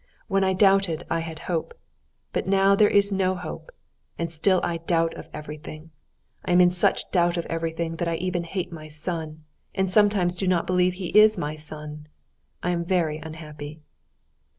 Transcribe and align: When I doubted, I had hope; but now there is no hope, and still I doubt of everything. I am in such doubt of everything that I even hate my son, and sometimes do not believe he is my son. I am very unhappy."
When 0.27 0.43
I 0.43 0.53
doubted, 0.53 1.05
I 1.11 1.19
had 1.19 1.37
hope; 1.45 1.77
but 2.33 2.47
now 2.47 2.73
there 2.73 2.89
is 2.89 3.11
no 3.11 3.35
hope, 3.35 3.69
and 4.17 4.31
still 4.31 4.59
I 4.63 4.77
doubt 4.77 5.13
of 5.13 5.29
everything. 5.31 5.91
I 6.43 6.51
am 6.53 6.59
in 6.59 6.71
such 6.71 7.11
doubt 7.11 7.37
of 7.37 7.45
everything 7.45 7.97
that 7.97 8.07
I 8.07 8.15
even 8.15 8.45
hate 8.45 8.71
my 8.71 8.87
son, 8.87 9.43
and 9.75 9.87
sometimes 9.87 10.35
do 10.35 10.47
not 10.47 10.65
believe 10.65 10.93
he 10.95 11.09
is 11.09 11.37
my 11.37 11.55
son. 11.55 12.07
I 12.63 12.71
am 12.71 12.83
very 12.83 13.17
unhappy." 13.19 13.81